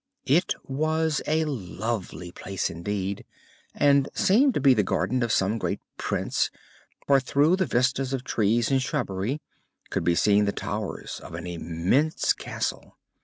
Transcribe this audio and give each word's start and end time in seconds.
It 0.25 0.55
was 0.63 1.21
a 1.27 1.45
lovely 1.45 2.31
place, 2.31 2.71
indeed, 2.71 3.23
and 3.75 4.09
seemed 4.15 4.55
to 4.55 4.59
be 4.59 4.73
the 4.73 4.81
garden 4.81 5.21
of 5.21 5.31
some 5.31 5.59
great 5.59 5.79
Prince, 5.97 6.49
for 7.05 7.19
through 7.19 7.57
the 7.57 7.67
vistas 7.67 8.11
of 8.11 8.23
trees 8.23 8.71
and 8.71 8.81
shrubbery 8.81 9.41
could 9.91 10.03
be 10.03 10.15
seen 10.15 10.45
the 10.45 10.51
towers 10.53 11.19
of 11.19 11.35
an 11.35 11.45
immense 11.45 12.33
castle. 12.33 12.97